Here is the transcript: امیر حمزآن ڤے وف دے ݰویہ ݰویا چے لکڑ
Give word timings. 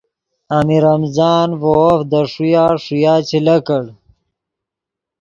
امیر 0.57 0.83
حمزآن 0.93 1.49
ڤے 1.51 1.57
وف 1.79 1.99
دے 2.11 2.19
ݰویہ 2.31 2.65
ݰویا 2.83 3.13
چے 3.27 3.37
لکڑ 3.45 3.83